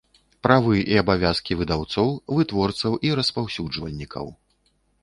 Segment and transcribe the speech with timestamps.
[0.45, 4.35] ПРАВЫ I АБАВЯЗКI ВЫДАЎЦОЎ, ВЫТВОРЦАЎ I РАСПАЎСЮДЖВАЛЬНIКАЎ